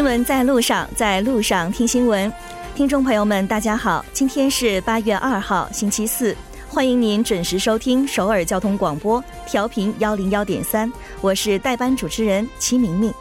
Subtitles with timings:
[0.00, 2.32] 新闻在路上，在路上听新闻。
[2.74, 6.34] 听众朋友们，大家好，今天是八月二号，星期四，
[6.70, 10.90] 欢迎您准时收听首尔交通广播，调频幺零幺点三，
[11.20, 13.12] 我是代班主持人齐明明。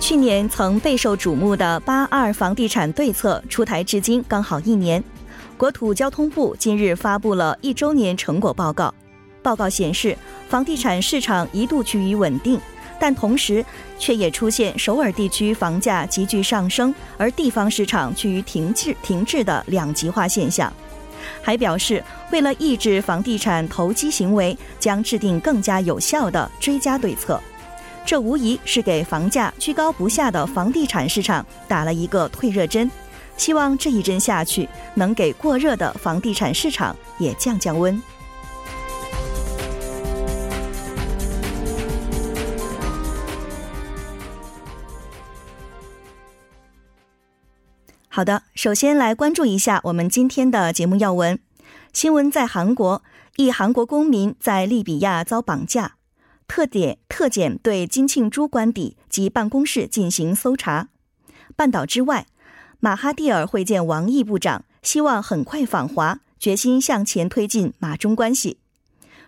[0.00, 5.00] 去年曾备受瞩目的八二房地产对策出台至今刚好一年，
[5.56, 8.92] 国土交通部今日发布了一周年成果报告。
[9.46, 10.18] 报告显示，
[10.48, 12.60] 房地产市场一度趋于稳定，
[12.98, 13.64] 但同时
[13.96, 20.72] 却也出现首尔地区房价急剧上升，而地方市场趋于停滞停滞的两极化现象。
[21.40, 27.40] 还表示，为了抑制房地产投机行为，将制定更加有效的追加对策。
[28.04, 32.90] 这无疑是给房价居高不下的房地产市场打了一个退热针，
[33.36, 38.02] 希望这一针下去，能给过热的房地产市场也降降温。
[48.16, 51.38] 好的，首先来关注一下我们今天的节目要闻。
[51.92, 53.02] 新闻在韩国，
[53.36, 55.96] 一韩国公民在利比亚遭绑架。
[56.48, 60.88] 特点特检对金庆珠官邸及办公室进行搜查。
[61.56, 62.26] 半岛之外，
[62.80, 68.56] 马哈蒂尔会见王毅部长，希望很快访华，决心向前推进马中关系。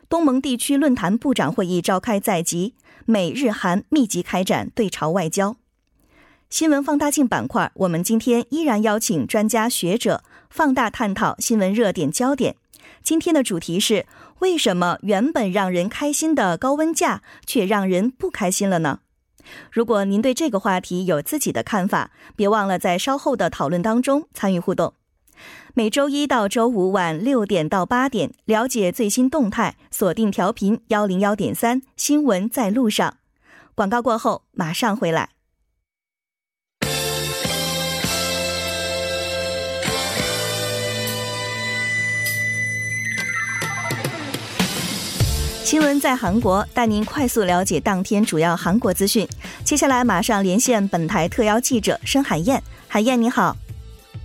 [0.09, 2.73] 东盟地区论坛部长会议召开在即，
[3.05, 5.57] 美日韩密集开展对朝外交。
[6.51, 12.57] 新闻放大镜板块，我们今天依然邀请专家学者放大探讨新闻热点焦点。
[13.03, 14.07] 今天的主题是。
[14.39, 19.01] 为什么原本让人开心的高温假，却让人不开心了呢？
[19.73, 24.95] 如果您对这个话题有自己的看法，别忘了在稍后的讨论当中参与互动。
[25.75, 33.17] 每周一到周五晚六点到八点，了解最新动态，锁定调频幺零幺点三，新闻在路上。
[33.75, 35.31] 广告过后马上回来。
[45.69, 49.29] 新闻在韩国，带您快速了解当天主要韩国资讯。
[49.65, 52.59] 接下来马上连线本台特邀记者申海燕。
[52.89, 53.55] 海燕你好，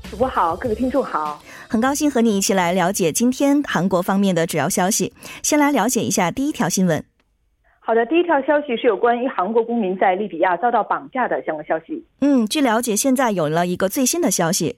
[0.10, 5.12] 主播好，各位听众好，很高兴和你一起来了解今天韩国方面的主要消息。
[5.42, 7.04] 先来了解一下第一条新闻。
[7.82, 12.08] 好的，第一条消息是有关于韩国公民在利比亚遭到绑架的相关消息。
[12.22, 14.78] 嗯，据了解，现在有了一个最新的消息。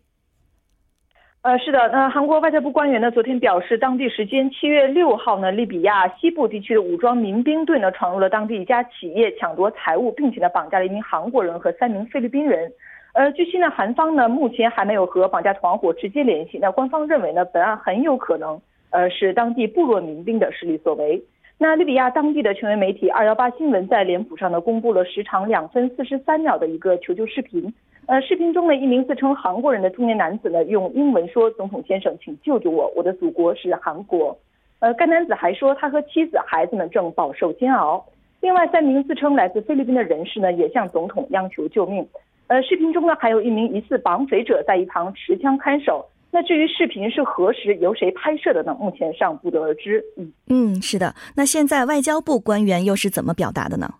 [1.45, 12.71] 呃，是的，那韩国外交部官员呢，昨天表示，当地时间七月六号呢，利比亚西部地区的武装民兵队呢，闯入了当地一家企业，抢夺财物，并且呢，绑架了一名韩国人和三名菲律宾人。
[13.13, 16.57] 呃，据悉呢，韩方呢，目前还没有和绑架团伙直接联系。
[16.59, 21.23] 那官方认为呢，本案很有可能，呃，是当地部落民兵的势力所为。
[21.59, 27.71] 那利比亚当地的权威媒体二幺八新闻在脸谱上呢，公布了时长两分四十三秒的一个求救视频。
[28.07, 34.37] 呃，视频中的一名自称韩国人的中年男子呢，用英文说：“总统先生，请救救我，我的祖国是韩国。”
[34.79, 38.05] 呃，该男子还说，他和妻子、孩子们正饱受煎熬。
[38.41, 42.07] 另外三名自称来自菲律宾的人士呢，也向总统央求救命。
[42.47, 46.05] 呃，视频中呢，还有一名疑似绑匪者在一旁持枪看守。
[46.29, 48.75] 那至于视频是何时由谁拍摄的呢？
[48.79, 50.03] 目前尚不得而知。
[50.17, 51.15] 嗯嗯，是的。
[51.35, 53.95] 那现在外交部官员又是怎么表达的呢？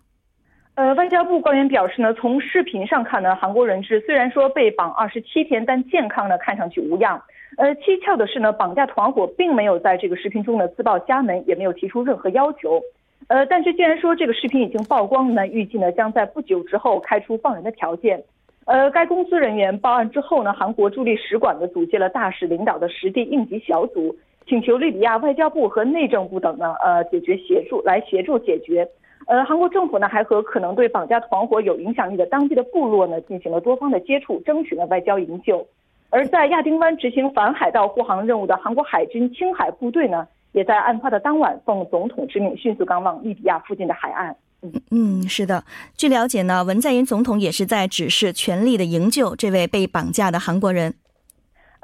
[0.76, 7.18] 呃，外交部官员表示呢，从视频上看呢，韩国人质虽然说被绑二十七天，但健康呢看上去无恙。
[7.56, 12.82] 呃，蹊跷的是呢，绑架团伙并没有在这个视频中呢自报家门，也没有提出任何要求。
[13.28, 18.22] 呃，但是既然说这个视频已经曝光呢，预计呢将在不久之后开出放人的条件。
[18.66, 24.14] 呃，该公司人员报案之后呢，韩国驻利使馆呢组建了大使领导的实地应急小组，
[24.46, 28.86] 请求利比亚外交部和内政部等呢呃解决协助来协助解决。
[29.26, 35.66] 呃，韩国政府呢还和可能对绑架团伙有影响力的当地的部落呢进行了多方的接触，争取了外交营救。
[36.10, 44.36] 而在亚丁湾执行反海盗护航任务的韩国海军青海部队呢，也在案发的当晚奉总统之命迅速赶往利比亚附近的海岸。
[44.62, 45.64] 嗯嗯，是的。
[45.96, 50.94] 据了解呢，文在寅总统也是在指示全力的营救这位被绑架的韩国人。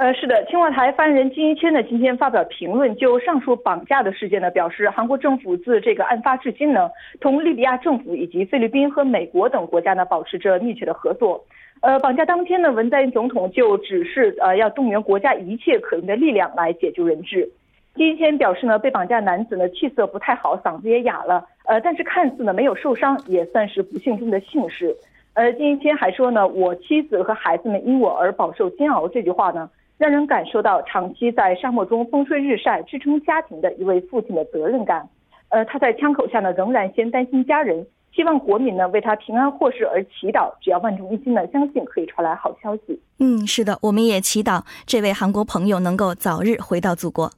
[0.03, 6.91] 呃，是的，青瓦台发言人金一谦呢今天发表评论，就上述绑架的事件呢表示，韩国政府自这个案发至今呢，
[7.21, 11.41] 同利比亚政府以及菲律宾和美国等国家呢保持着密切的合作。
[11.83, 17.49] 呃，绑架当天呢，文在寅总统就指示呃要动员国家一切可用的力量来解救人质。
[17.95, 24.97] 金一谦表示呢，被绑架男子呢气色不太好，嗓子也哑了，呃，但是看似呢没有受伤，也算是不幸中的幸事。
[25.35, 29.71] 呃，金一谦还说呢，我妻子和孩子们因我而饱受煎熬，这句话呢。
[30.03, 35.09] 让人感受到长期在沙漠中风吹日晒支撑家庭的一位父亲的责任感。
[35.49, 40.53] 呃，他在枪口下呢，仍然先担心家人，希望国民呢为他平安获释而祈祷。
[40.61, 43.01] 只要万众一心呢，相信可以传来好消息。
[43.21, 47.31] 嗯，是的，我们也祈祷这位韩国朋友能够早日回到祖国。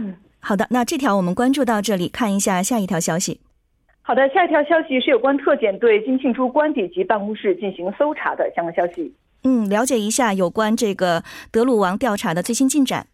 [0.00, 3.40] 嗯，好的，那这条我们关注到这里，看一下下一条消息。
[4.02, 9.14] 好的，下一条消息是有关特检对金庆珠官邸及办公室进行搜查的相关消息。
[9.44, 13.06] 嗯，了解一下有关这个德鲁王调查的最新进展。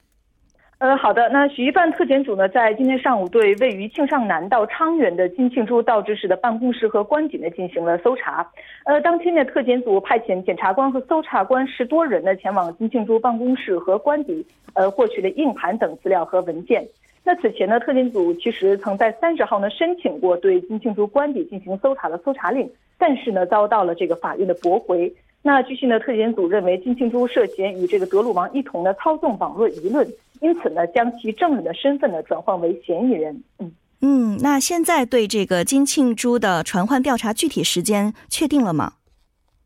[0.79, 1.29] 呃，好的。
[1.31, 8.49] 那许一办特检组呢，在今天上午对位于庆尚南道昌原的金庆珠道知事的办公室和官邸呢进行了搜查。
[8.85, 16.87] 呃，当天呢，特检组派遣检察官和搜查官十多人呢前往金庆珠办公室和官邸，呃，获取了硬盘等资料和文件。
[17.25, 25.13] 那此前呢，特检组其实曾在三十号呢申请过对金庆珠官邸进行搜查的搜查令，但是呢遭到了这个法院的驳回。
[25.49, 30.07] 那据悉呢，特检组认为金庆洙涉嫌与这个德鲁王一同的操纵网络舆论，
[30.43, 33.43] 因此呢，将其证人的身份呢转换为嫌疑人。
[33.59, 33.73] 嗯
[34.03, 38.93] 嗯，那现在对这个金庆洙的传唤调查具体时间确定了吗？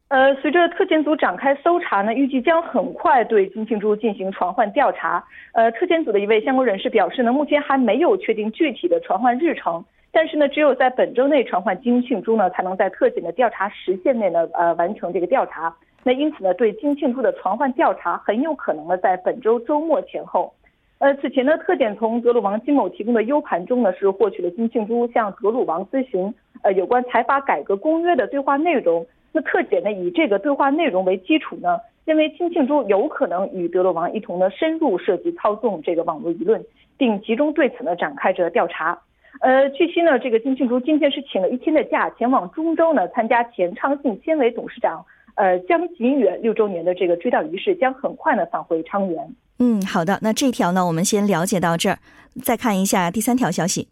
[0.06, 5.24] 呃，随着特检组展开搜查呢，预计将很快对金庆洙进行传唤调查。
[5.52, 9.84] 呃，特检组的一位相关人士表示呢，目前还没有确定具体的传唤日程。
[10.14, 15.74] 但是呢，只有在本周内传唤金庆珠呢，才能在特检的调查时限内呢，呃，完成这个调查。
[16.04, 20.52] 那因此呢，对金庆珠的传唤调查很有可能呢，在本周周末前后。
[20.98, 26.32] 呃，此前呢，特检从德鲁王金某提供的 U 盘中呢，是获取了金庆珠向德鲁王咨询
[26.62, 29.06] 呃有关财阀改革公约的对话内容。
[29.32, 36.62] 那特检呢，以这个对话内容为基础呢，认为金庆珠有可能与德鲁王一同呢，深入涉及操纵这个网络舆论，
[36.98, 39.00] 并集中对此呢展开着调查。
[39.40, 49.34] 呃，据悉呢，这个金庆珠今天是请了一天的假，前往中州呢参加前昌信纤维董事长呃江锦远六周年的这个追悼仪式，将很快呢返回昌原。
[49.58, 51.98] 嗯，好的，那这条呢我们先了解到这儿，
[52.42, 53.88] 再看一下第三条消息。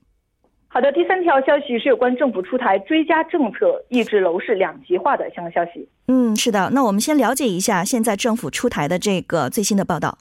[0.69, 5.89] 好的，第三条消息是有关政府出台追加政策，抑制楼市两极化的相关消息。
[6.07, 10.19] 嗯，是的，那我们先了解一下现在政府出台的这个最新的报道。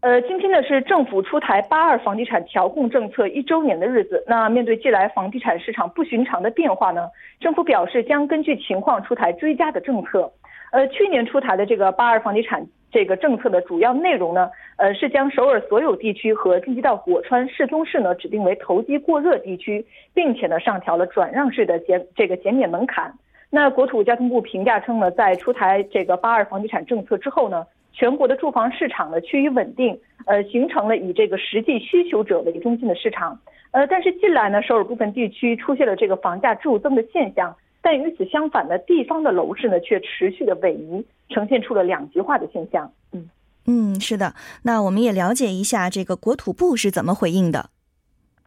[0.00, 4.24] 呃，今天呢是政府出台八二房地产调控政策一周年的日子。
[4.26, 7.06] 那面对近来房地产市场不寻常的变化呢，
[7.38, 10.32] 政府表示将根据情况出台追加的政策。
[10.72, 23.12] 呃，去年出台的这个八二房地产这个政策的主要内容呢，呃，是将首尔所有地区和京畿道果川、市中市呢指定为投机过热地区，并且呢上调了转让税的减这个减免门槛。
[23.50, 27.66] 那国土交通部评价称呢，在出台这个八二房地产政策之后呢。
[27.92, 33.38] 全国的住房市场呢趋于稳定，呃，形成了以这个实际需求者为中心的市场，
[33.72, 42.90] 呃，但是近来呢，首尔部分地区出现了这个房价骤增的现象，但与此相反呢地方的楼市呢却持续的萎靡，呈现出了两极化的现象。
[43.12, 43.28] 嗯
[43.66, 47.70] 嗯，是的，那我们也了解一下这个国土部是怎么回应的。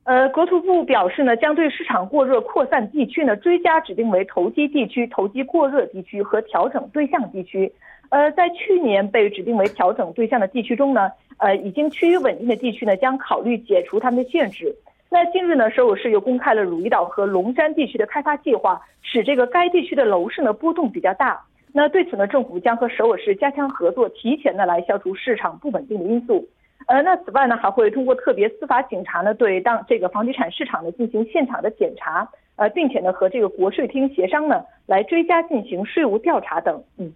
[0.06, 7.72] 呃，国土部表示呢，将对市场过热扩散地区呢追加指定为投机地区、投机过热地区和调整对象地区。
[8.10, 14.76] 呃，在去年被指定为调整对象的地区中呢，呃，已经趋于稳定的地区呢，将考虑解除他们的限制。
[15.10, 21.42] 那近日呢，首尔市又公开了汝矣岛和龙山地区的开发计划，使这个该地区的楼市呢波动比较大。
[21.72, 26.46] 那对此呢，政府将和首尔市加强合作，提前的来消除市场不稳定的因素。
[26.88, 36.84] 呃，那此外呢，还会通过特别司法警察呢，对当这个房地产市场呢进行现场的检查，呃，并且呢和这个国税厅协商呢，来追加进行税务调查等。
[36.98, 37.14] 嗯。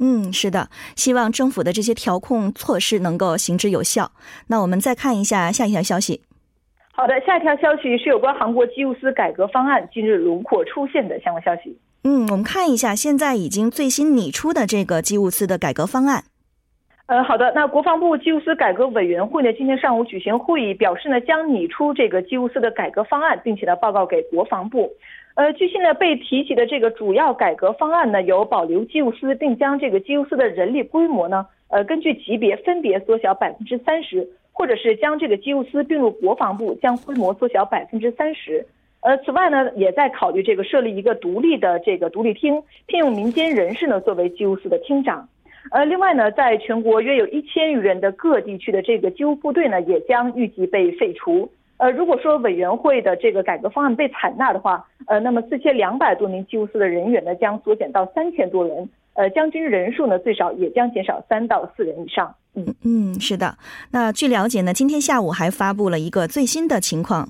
[0.00, 4.12] 嗯，是的，希望政府的这些调控措施能够行之有效。
[4.46, 6.22] 那我们再看一下下一条消息。
[6.92, 11.76] 好的，下一条消息是有关韩国机务司改革方案近日轮廓出现的相关消息。
[12.04, 16.24] 嗯，我们看一下现在已经最新拟出的这个机务司的改革方案。
[17.08, 24.92] 呃，好的，那国防部机务司改革委员会呢今天上午举行会议，表示呢将拟出这个机务司的改革方案，并且呢报告给国防部。
[25.34, 38.66] 呃，据悉呢，被提起的这个主要改革方案呢，有保留机务司，并将这个机务司的人力规模呢，呃，根据级别分别缩小百分之三十，或者是将这个机务司并入国防部，将规模缩小百分之三十。
[39.00, 45.26] 呃，此外呢，也在考虑这个设立一个独立的这个独立厅，聘用民间人士呢作为机务司的厅长。
[45.70, 51.50] 呃，另外呢，在全国约有一千余人的各地区的这个机务部队呢，也将预计被废除。
[51.76, 62.34] 呃，如果说委员会的这个改革方案被采纳的话，呃，那么四千两百多名机务司的人员呢，将缩减到三千多人，呃，将军人数呢，最少也将减少三到四人以上。
[62.54, 63.56] 嗯嗯，是的。
[63.92, 67.28] 那据了解呢，今天下午还发布了一个最新的情况。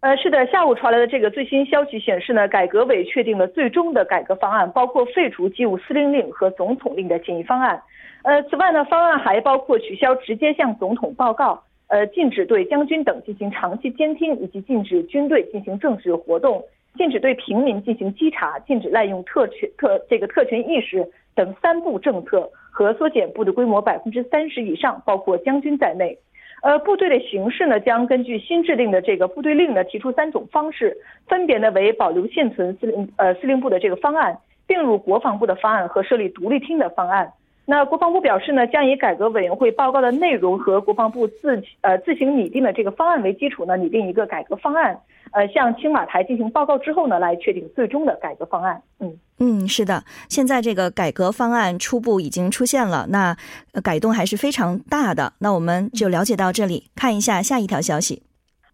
[0.00, 7.82] 呃，是的，下午传来的这个最新消息显示呢，改革委确定了最终的改革方案，包括废除机务司令令和总统令的建议方案。
[8.22, 11.64] 呃，此外呢，方案还包括取消直接向总统报告。
[11.88, 16.62] 呃，禁止对将军等进行长期监听，以及禁止军队进行政治活动，
[16.96, 26.16] 禁止对平民进行稽查，禁止滥用特权特这个特权意识等三部政策，和缩减部的规模百分之三十以上，包括将军在内。
[26.60, 30.96] 呃，部队的形式呢，将根据新制定的这个部队令呢，提出三种方式，
[31.26, 34.36] 分别呢为保留现存司令呃司令部的这个方案，
[34.66, 37.32] 并入国防部的方案和设立独立厅的方案。
[37.70, 44.98] 那国防部表示呢，将以改革委员会报告的内容和国防部自呃自行拟定的这个方案为基础呢，拟定一个改革方案，
[45.32, 48.80] 呃，向青瓦台进行报告之后呢，来确定最终的改革方案。
[49.00, 53.36] 嗯嗯，是的，现在这个改革方案初步已经出现了，那
[53.84, 55.34] 改动还是非常大的。
[55.40, 58.22] 那我们就了解到这里，看一下下一条消息。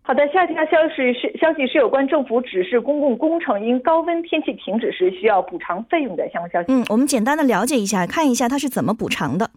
[0.07, 6.67] 好的，下一条消息是消息是有关政府指示公共工程因高温天气停止时需要补偿费用的相关消息。
[6.69, 9.51] 嗯，我们简单的了解一下，看一下它是怎么补偿的。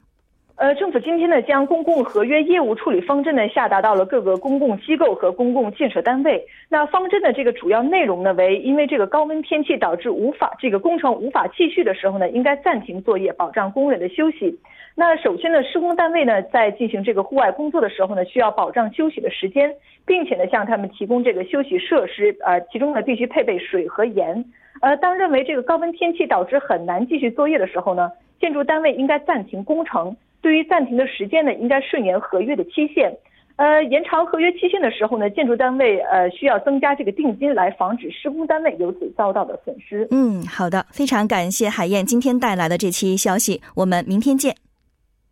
[0.57, 6.43] 呃，政府今天呢将公共合约业务处理方针呢下达到了各个公共机构和公共建设单位。
[6.67, 14.59] 那方针的这个主要内容呢为，因为这个高温天气导致无法这个工程无法继续的时候呢，应该暂停作业，保障工人的休息。
[14.95, 19.71] 那首先呢，施工单位呢在进行这个户外工作的时候呢，需要保障休息的时间。
[20.07, 24.45] 并且呢，向他们提供这个休息设施，呃，其中呢必须配备水和盐。
[24.79, 28.09] 呃，当认为这个高温天气导致很难继续作业的时候呢，
[28.39, 30.15] 建筑单位应该暂停工程。
[30.41, 33.11] 对于暂停的时间呢，应该顺延合约的期限。
[33.57, 40.07] 呃，延长合约期限的时候呢，建筑单位呃需要增加这个定金，来防止施工单位由此遭到的损失。
[40.11, 44.55] 嗯，好的，非常感谢海燕今天带来的这期消息，我们明天见。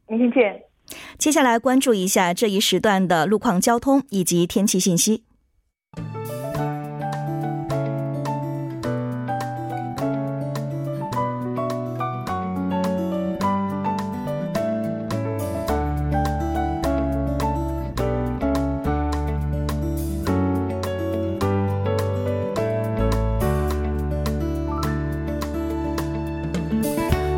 [0.07, 0.63] 明天见。
[1.19, 5.23] 接下来关注一下这一时段的路况、交通以及天气信息。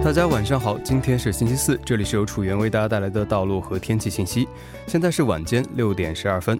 [0.07, 4.47] 大家晚上好，今天是星期四，这里是由楚源为大家带来的道路和天气信息。
[4.87, 6.57] 现在是晚间六点十二分，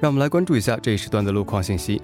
[0.00, 2.00] 让我们来关注一下这一时段的路况信息。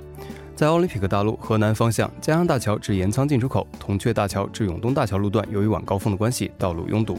[0.55, 7.19] 在奥林匹克大路河南方向嘉阳大桥至盐仓进出口、铜雀大桥至永东大桥路段，由于晚高峰的关系，道路拥堵。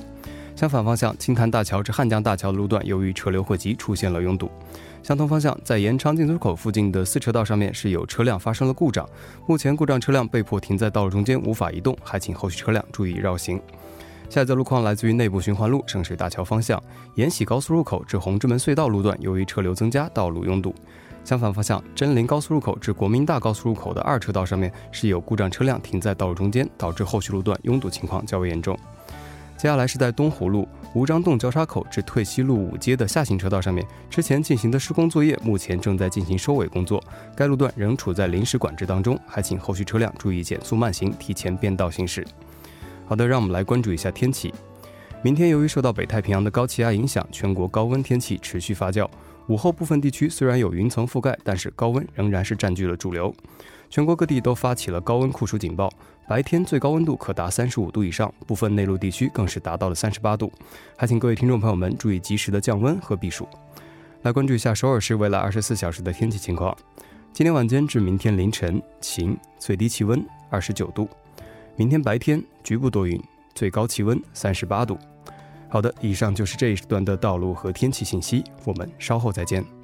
[0.55, 4.50] 相反方向青潭大桥至汉江大桥路段，由于车流汇集，出现了拥堵。
[5.01, 9.07] 相同方向，在延昌进出口附近的四车道上面是有车辆发生了故障，
[9.48, 13.60] 目前故障车辆被迫停在道路中间，无法移动，还请后续车辆注意绕行。
[14.29, 16.81] 下一则路况来自于内部循环路圣水大桥方向
[17.15, 20.74] 延禧高速入口至红之门隧道路段，由于车流增加，道路拥堵。
[21.25, 28.77] 相反方向，真林高速入口至国民大高速入口的二车道上面是有故障车辆停在道路中间，导致后续路段拥堵情况较为严重。
[29.63, 37.01] 接下来是在东湖路吴张洞交叉口至退西路五街的下行车道上面，之前进行的施工作业目前正在进行收尾工作，
[37.34, 42.27] 该路段仍处在临时管制当中，还请后续车辆注意减速慢行，提前变道行驶。
[43.05, 44.53] 好的，让我们来关注一下天气。
[45.22, 49.10] 明天由于受到北太平洋的高气压影响，全国高温天气持续发酵。
[49.48, 53.34] 午后部分地区虽然有云层覆盖，但是高温仍然是占据了主流。
[53.89, 55.89] 全国各地都发起了高温酷暑警报。
[56.25, 60.51] 白天最高温度可达三十五度以上，部分内陆地区更是达到了三十八度。
[60.98, 63.48] 还请各位听众朋友们注意及时的降温和避暑。
[64.22, 66.75] 来关注一下首尔市未来二十四小时的天气情况。
[67.34, 71.06] 今天晚间至明天凌晨晴，最低气温二十九度；
[71.75, 73.22] 明天白天局部多云，
[73.53, 74.98] 最高气温三十八度。
[75.68, 79.83] 好的，以上就是这一段的道路和天气信息，我们稍后再见。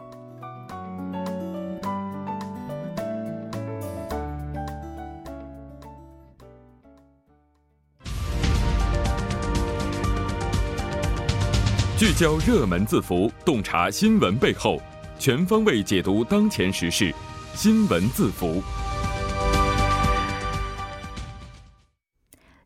[11.99, 14.81] 聚焦热门字符，洞察新闻背后，
[15.19, 17.13] 全方位解读当前时事。
[17.53, 18.63] 新闻字符，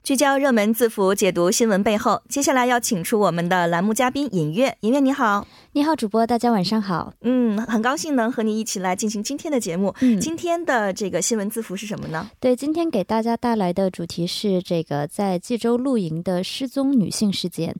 [0.04, 2.22] 聚焦热门字符，解读新闻背后。
[2.30, 7.12] 接下来要请出我们的栏目嘉宾尹月，尹月你好，你好，主播，大家晚上好。
[7.22, 9.96] 嗯，很高兴能和你一起来进行今天的节目。
[10.02, 12.30] 嗯，今天的这个新闻字符是什么呢？
[12.40, 17.76] 对，今天给大家带来的主题是这个在济州露营的失踪女性事件。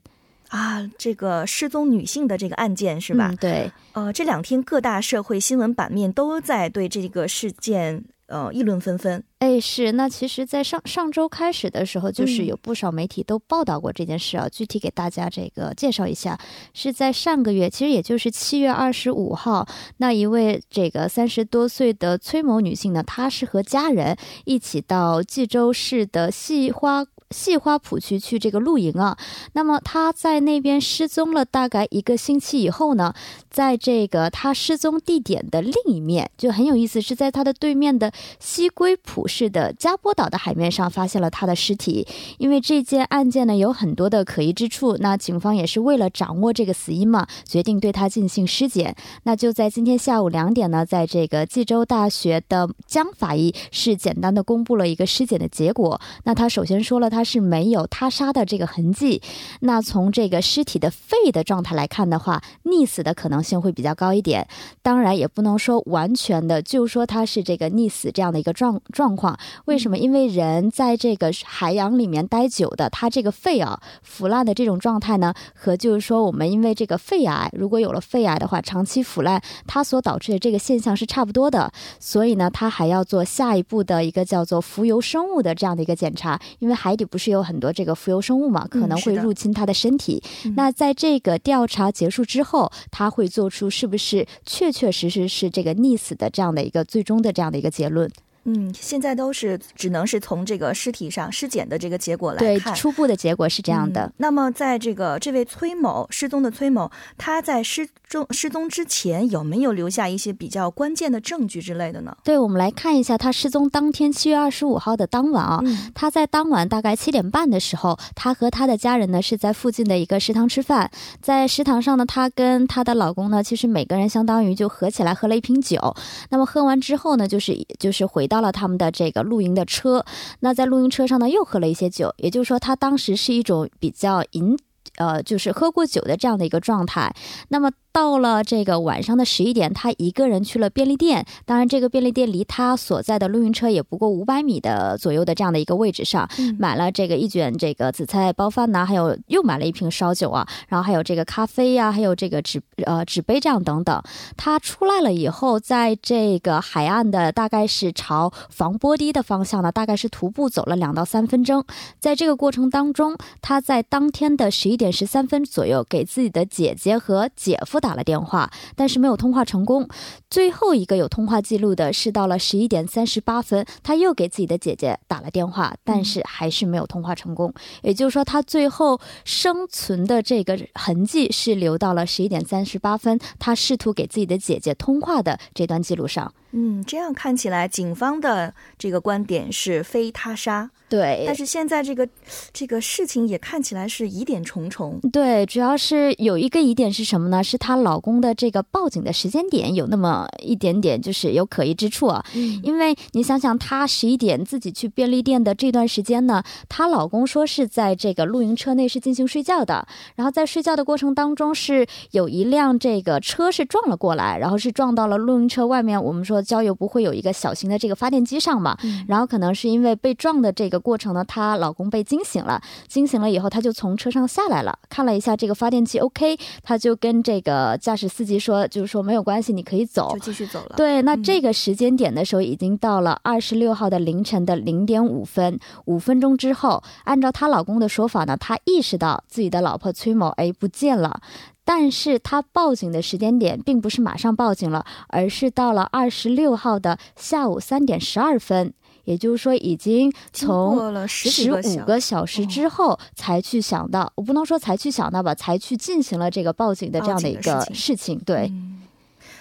[0.54, 3.34] 啊，这个失踪女性的这个案件是吧？
[3.40, 9.20] 对，呃，这两天各大社会新闻版面都在对这个事件呃议论纷纷。
[9.40, 9.90] 哎，是。
[9.90, 14.48] 那其实，在上上周开始的时候，就是有不少媒体都报道过这件事啊。
[14.48, 16.38] 具体给大家这个介绍一下，
[16.72, 27.04] 是在上个月，其实也就是七月二十五号，那一位这个三十多岁的崔某女性呢，她是和家人一起到济州市的细花。
[27.34, 29.18] 细花浦区去这个露营啊。
[29.54, 33.12] 那么他在那边失踪了大概一个星期以后呢，
[33.50, 42.06] 在这个他失踪地点的另一面，就很有意思，是在他的对面的西归浦市的加波岛的海面上发现了他的尸体。
[42.38, 48.94] 因为这件案件呢有很多的可疑之处，那警方也是为了掌握这个死因嘛，决定对他进行尸检。
[49.24, 56.00] 那就在今天下午两点呢，在这个济州大学的江法医是简单的公布了一个尸检的结果。
[56.24, 59.22] 那他首先说了他是没有他杀的这个痕迹。
[59.60, 64.46] 那从这个尸体的肺的状态来看的话，溺死的可能性会比较高一点。
[64.82, 69.38] 当然也不能说完全的就说他是这个溺死这样的一个状状况。
[69.64, 69.96] 为什么？
[69.96, 81.72] 因为人在这个海洋里面待久的，他这个肺啊腐烂的这种状态呢，和就是说我们因为这个肺癌，如果有了肺癌的话，长期腐烂，它所导致的这个现象是差不多的。
[81.98, 90.22] 所以呢，他还要做下一步的一个叫做浮游生物的这样的一个检查，因为海底不是有很多这个浮游生物嘛，可能会入侵它的身体。
[90.56, 98.10] 那在这个调查结束之后，他会做出是不是确确实实是这个溺死的这样的一个最终的这样的一个结论。
[98.44, 102.74] 嗯，现在都是只能是从这个尸体上尸检的这个结果来对，看。
[102.74, 104.06] 初步的结果是这样的。
[104.06, 112.16] 嗯那么，在这个这位崔某失踪的崔某，他在失踪失踪之前有没有留下一些比较关键的证据之类的呢？
[112.22, 125.94] 对，我们来看一下他失踪当天七月二十五号的当晚啊，嗯他在当晚大概七点半的时候，他和他的家人呢是在附近的一个食堂吃饭，在食堂上呢，他跟他的老公呢，其实每个人相当于就合起来喝了一瓶酒。
[126.30, 130.04] 那么喝完之后呢，就是就是回到到了他们的这个露营的车。
[130.40, 134.58] 那在露营车上呢，又喝了一些酒，也就是说，他当时是一种比较饮。
[134.96, 137.14] 呃，就是喝过酒的这样的一个状态。
[137.48, 141.24] 那么到了这个晚上的十一点，他一个人去了便利店。
[141.46, 154.02] 当然，这个便利店离他所在的露营车也不过五百米的左右的这样的一个位置上，嗯买了这个一卷这个紫菜包饭呐、还有又买了一瓶烧酒啊，然后还有这个咖啡呀、还有这个纸呃纸杯这样等等。
[154.36, 161.64] 他出来了以后，在这个海岸的大概是朝防波堤的方向呢，大概是徒步走了两到三分钟。
[162.00, 169.86] 在这个过程当中，他在当天的十一点十三分左右给自己的姐姐和姐夫打了电话，但是没有通话成功。
[170.30, 177.52] 最后一个有通话记录的是到了十一点三十八分，他又给自己的姐姐打了电话，但是还是没有通话成功。
[177.82, 186.32] 也就是说，他最后生存的这个痕迹是留到了十一点三十八分，他试图给自己的姐姐通话的这段记录上。
[186.56, 192.08] 嗯，这样看起来，警方的这个观点是非他杀，对，但是现在这个
[192.52, 195.00] 这个事情也看起来是疑点重重。
[195.12, 197.42] 对，主要是有一个疑点是什么呢？
[197.42, 202.24] 是她老公的这个报警的时间点有那么一点点，就是有可疑之处啊。
[202.34, 230.18] 嗯因为你想想，她十一点自己去便利店的这段时间呢，她老公说是在这个露营车内是进行睡觉的，然后在睡觉的过程当中是有一辆这个车是撞了过来，然后是撞到了露营车外面，我们说郊游不会有一个小型的这个发电机上嘛，嗯然后可能是因为被撞的这个过程呢，她老公被惊醒了，惊醒了以后，她就从车上下来了，看了一下这个发电机 OK，她就跟这个驾驶司机说，就是说没有关系，你可以走就。
[230.18, 241.20] 继续走了。，对，那嗯这个时间点的时候，已经到了二十六号的凌晨的零点五分，五分钟之后，按照她老公的说法呢，她意识到自己的老婆崔某哎不见了。
[241.64, 248.72] 但是他报警的时间点并不是马上报警了，而是到了二十六号的下午三点十二分，
[249.04, 258.18] 也就是说已经经从十五个小时之后才去想到，我不能说才去想到吧，才去进行了这个报警的这样的一个事情事情。
[258.18, 258.82] 对，嗯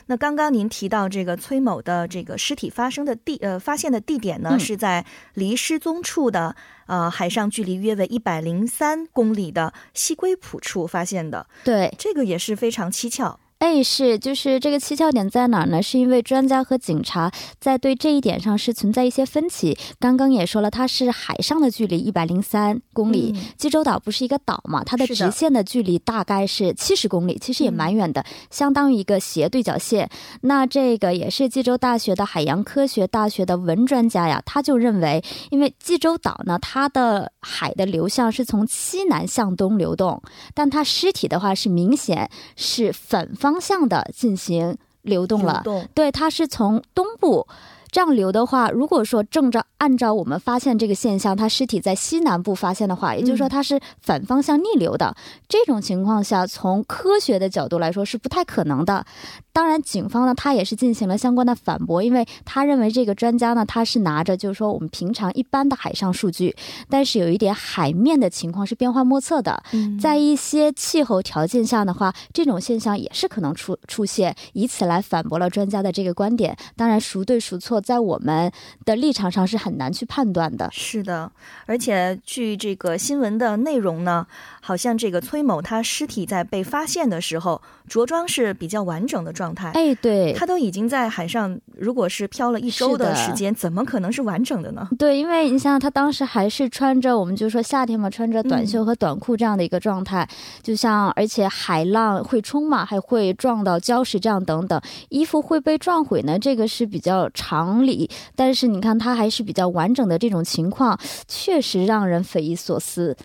[0.08, 4.60] 那刚刚您提到这个崔某的这个尸体发生的地呃发现的地点呢，嗯。
[4.60, 6.56] 是在离失踪处的
[6.88, 13.40] 呃海上距离约为一百零三公里的西归浦处发现的，对，这个也是非常蹊跷。
[13.64, 15.82] 哎，是，就是这个蹊跷点在哪儿呢？
[15.82, 19.78] 是因为专家和警察在对这一点上是存在一些分歧。
[20.02, 30.10] 刚刚也说了，它是海上的距离一百零三公里，嗯济州岛不是一个岛嘛，它的直线的距离大概是七十公里，其实也蛮远的，相当于一个斜对角线。
[30.42, 40.22] 那这个也是济州大学的海洋科学大学的文专家呀，他就认为，因为济州岛呢，它的海的流向是从西南向东流动，
[40.54, 45.62] 但它尸体的话是明显是反方向的进行流动了。
[45.64, 47.48] 流动对，它是从东部
[47.94, 55.16] 这样流的话，如果说正着按照我们发现这个现象，他尸体在西南部发现的话，也就是说它是反方向逆流的。
[55.48, 59.06] 这种情况下，从科学的角度来说是不太可能的。
[59.52, 66.56] 当然，警方呢，他也是进行了相关的反驳，因为他认为这个专家呢，他是拿着就是说我们平常一般的海上数据，
[66.90, 69.62] 但是有一点海面的情况是变幻莫测的，
[70.02, 76.58] 在一些气候条件下的话，这种现象也是可能出出现，以此来反驳了专家的这个观点。
[76.76, 78.52] 当然，孰对孰错，在我们
[78.84, 80.68] 的立场上是很难去判断的。
[80.72, 81.32] 是的，
[81.68, 84.26] 而且据这个新闻的内容呢，
[84.60, 89.44] 好像这个崔某他尸体在被发现的时候，着装是比较完整的状。
[89.54, 94.88] 态哎，对，他都已经在海上，如果是漂了一周的时间，怎么可能是完整的呢？
[94.98, 100.28] 对，因为你想想，他当时还是穿着，我们就说夏天嘛，穿着短袖和短裤这样的一个状态，
[100.62, 108.10] 就像而且海浪会冲嘛，还会撞到礁石这样等等，衣服会被撞毁呢，这个是比较常理。
[108.36, 113.18] 但是你看，它还是比较完整的这种情况，确实让人匪夷所思。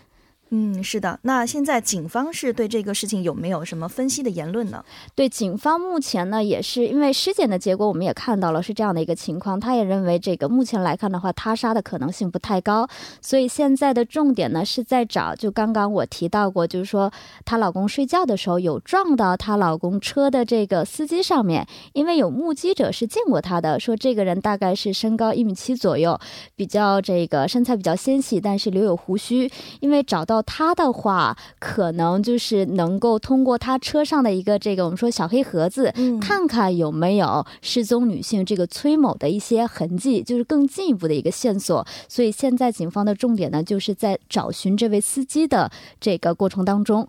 [0.51, 1.19] 嗯，是的。
[1.21, 4.83] 那现在警方是对这个事情有没有什么分析的言论呢？
[5.13, 9.59] 对，警方目前呢也是因为尸检的结果，我们也看到了是这样的一个情况。
[9.59, 12.87] 他也认为这个目前来看的话，他杀的可能性不太高。
[13.21, 17.13] 所以现在的重点呢是在找，就刚刚我提到过，就是说
[17.45, 26.19] 她老公睡觉的时候有撞到她老公车的这个司机上面，因为有目击者是见过他的，说这个人大概是身高一米七左右，
[26.55, 29.47] 比较这个身材比较纤细，但是留有胡须。
[29.79, 30.38] 因为找到。
[30.41, 41.85] 他的话，可能就是能够通过他车上的一个这个我们说小黑盒子，看看有没有失踪女性这个崔某的一些痕迹，就是更进一步的一个线索。
[42.07, 47.07] 所以现在警方的重点呢，就是在找寻这位司机的这个过程当中。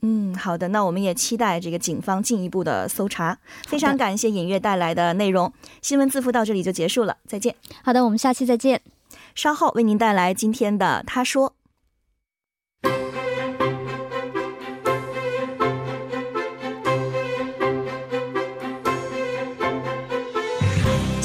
[0.00, 3.36] 嗯，好的，那我们也期待这个警方进一步的搜查。
[3.66, 7.54] 非常感谢尹月带来的内容，新闻字符到这里就结束了，再见。
[7.82, 8.80] 好的，我们下期再见。
[9.34, 11.57] 稍后为您带来今天的他说。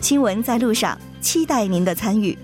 [0.00, 2.38] 新闻在路上，期待您的参与。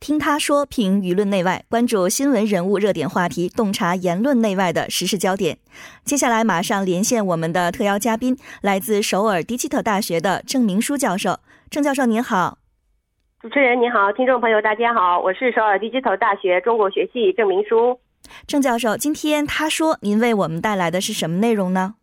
[0.00, 5.58] 听他说，评舆论内外，关注新闻人物热点话题，洞察言论内外的时事焦点。
[6.04, 11.38] 接下来马上连线我们的特邀嘉宾，来自首尔迪基特大学的郑明书教授。
[11.70, 12.58] 郑教授您好，
[13.40, 18.00] 主持人您好，听众朋友大家好，我是首尔迪基特大学中国学系郑明书。
[18.46, 21.94] 郑教授，今天他说您为我们带来的是什么内容呢？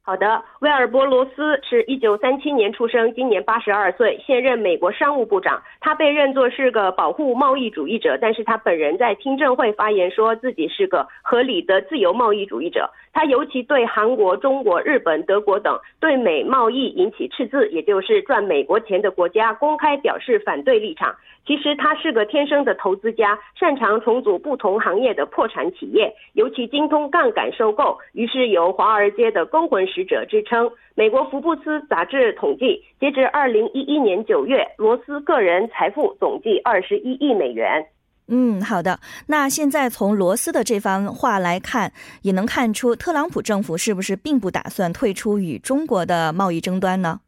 [0.08, 5.62] 好的，威尔伯罗斯是一九三七年出生，今年八十二岁，现任美国商务部长。
[5.80, 12.88] 他被认作是个保护贸易主义者，但是他本人在听证会发言说自己是个合理的自由贸易主义者。
[13.12, 21.14] 他尤其对韩国、中国、日本、德国等对美贸易引起赤字，也就是赚美国钱的国家，公开表示反对立场。
[21.48, 30.70] 其实他是个天生的投资家，擅长重组不同行业的破产企业，尤其精通杠杆收购，于是有华尔街的勾魂使者之称。
[30.94, 37.86] 美国福布斯杂志统计，截至二零一一年九月，罗斯个人财富总计二十一亿美元。
[38.26, 39.00] 嗯，好的。
[39.28, 47.20] 那现在从罗斯的这番话来看，也能看出特朗普政府是不是并不打算退出与中国的贸易争端呢？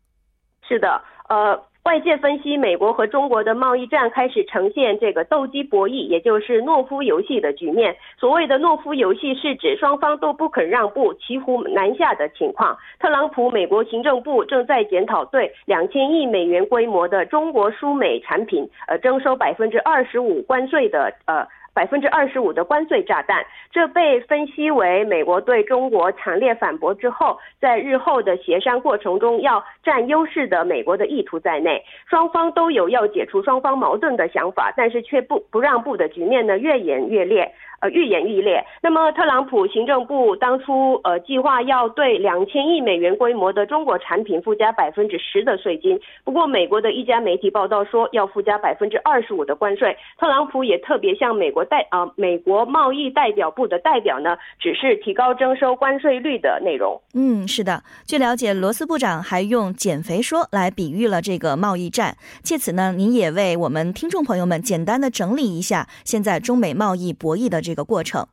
[0.68, 1.59] 是的，呃。
[1.85, 7.97] 外界分析，美国和中国的贸易战开始呈现这个斗鸡博弈，也就是懦夫游戏的局面。
[8.19, 12.77] 所谓的懦夫游戏，是指双方都不肯让步，骑虎难下的情况。
[12.99, 23.44] 特朗普美国行政部正在检讨对两千亿美元规模的中国输美产品，呃，征收百分之二十五关税的呃百分之二十五的关税炸弹。
[23.70, 31.85] 这被分析为美国对中国强烈反驳之后，在日后的协商过程中要占优势的美国的意图在内。
[32.09, 37.52] 双方都有要解除双方矛盾的想法，但是却不不让步的局面呢，越演越烈。
[37.81, 38.62] 呃，愈演愈烈。
[38.83, 45.99] 那么，特朗普行政部当初呃计划要对两千亿美元规模的中国产品附加百分之十的税金。
[46.23, 49.97] 不过，美国的一家媒体报道说要附加百分之二十五的关税。
[50.19, 57.01] 特朗普也特别向美国代啊美国贸易代表部的代表呢，指示提高征收关税率的内容。
[57.14, 57.83] 嗯，是的。
[58.05, 62.14] 据了解，罗斯部长还用“减肥说”来比喻了这个贸易战。
[62.43, 67.69] 借此呢，您也为我们听众朋友们简单的整理一下现在中美贸易博弈的这。
[67.70, 68.26] 这个过程，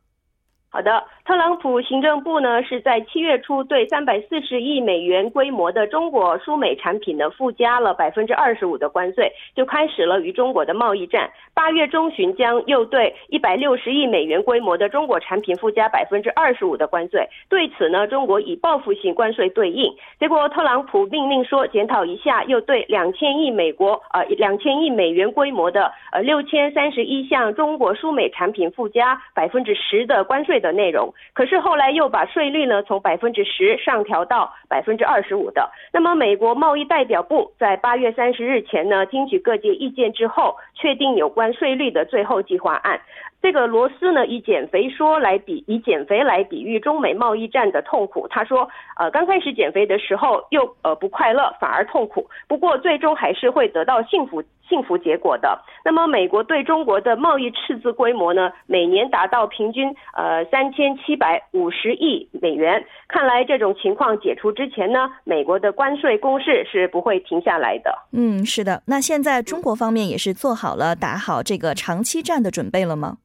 [0.68, 0.90] 好的。
[1.28, 11.30] 特朗普行政部呢是在七月初对三百四十亿美元规模的中国输美产品呢附加了百分之二十五的关税，就开始了与中国的贸易战。
[11.52, 17.28] 八月中旬将又对一百六十亿美元规模的中国产品附加百分之二十五的关税。
[17.50, 19.94] 对此呢，中国以报复性关税对应。
[20.18, 31.12] 结果，特朗普命令说检讨一下，又对两千亿美国呃两千亿美元规模的呃六千三十一项中国输美产品附加百分之十的关税的内容。
[31.34, 35.70] 可是后来又把税率呢从百分之十上调到百分之二十五的。
[35.92, 43.00] 那么美国贸易代表部在八月三十日前呢听取各界意见之后，确定有关税率的最后计划案。
[43.40, 48.26] 这个罗斯呢以减肥说来比以减肥来比喻中美贸易战的痛苦。
[48.26, 52.28] 他说，呃，刚开始减肥的时候又呃不快乐，反而痛苦。
[52.48, 55.58] 不过最终还是会得到幸福幸福结果的。
[55.84, 62.84] 那么美国对中国的贸易赤字规模呢，每年达到平均呃三千七百五十亿美元。
[63.08, 67.92] 看来这种情况解除之前呢，美国的关税攻势是不会停下来的。
[68.12, 68.82] 嗯，是的。
[68.86, 73.16] 那现在中国方面也是做好了打好这个长期战的准备了吗？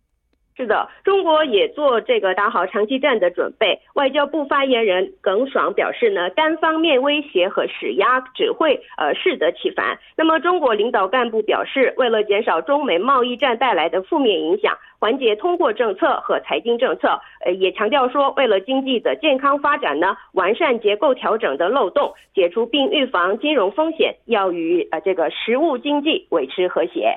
[0.56, 3.80] 是的，中国也做这个打好长期战的准备。
[3.96, 9.98] 外交部发言人耿爽表示呢，单方面威胁和施压只会呃适得其反。
[10.16, 27.16] 那么中国领导干部表示，为了减少中美贸易战带来的负面影响，缓解通货政策和财经政策，呃也强调说，为了经济的健康发展呢，完善结构调整的漏洞，解除并预防金融风险，要与呃这个实物经济维持和谐。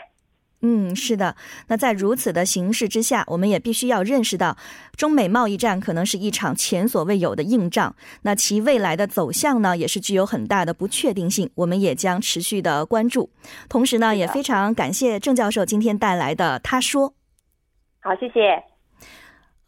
[0.69, 1.37] 嗯，是的。
[1.69, 4.57] 那在如此的形势之下，我们也必须要认识到，
[4.97, 7.95] 中美贸易战可能是一场前所未有的硬仗。
[8.23, 11.49] 那其未来的走向呢，也是具有很大的不确定性。
[11.55, 13.31] 我们也将持续的关注。
[13.69, 17.15] 同时呢，也非常感谢郑教授今天带来的他说。
[18.01, 18.76] 好，谢谢。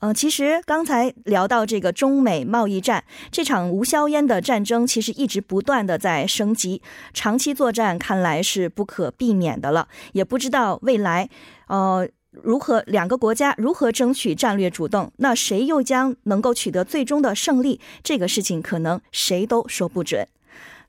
[0.00, 6.80] 呃，其实刚才聊到这个中美贸易战这场无硝烟的战争，其实一直不断的在升级，
[7.12, 9.88] 长期作战看来是不可避免的了。
[10.12, 11.28] 也不知道未来，
[11.66, 17.80] 呃，如何两个国家如何争取战略主动，那谁又将能够取得最终的胜利？
[18.04, 20.28] 这个事情可能谁都说不准。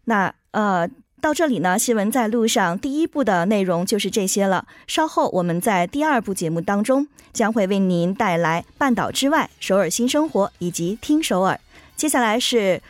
[0.06, 0.88] 那呃。
[1.22, 4.66] 到这里呢，新闻在路上第一部的内容就是这些了。
[4.88, 11.60] 稍后我们在第二部节目当中将会为您带来《半岛之外》、首尔新生活以及听首尔。
[11.96, 12.82] 接下来是，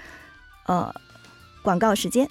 [0.68, 0.94] 呃，
[1.64, 2.30] 广告时间。